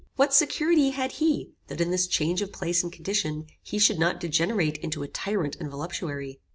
[0.15, 4.19] What security had he, that in this change of place and condition, he should not
[4.19, 6.39] degenerate into a tyrant and voluptuary?